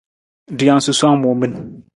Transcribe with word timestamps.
Rijang 0.57 0.81
susowang 0.85 1.19
muu 1.21 1.35
min. 1.39 1.53